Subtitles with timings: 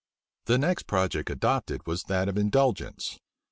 [0.45, 3.19] The next project adopted was that of indulgence.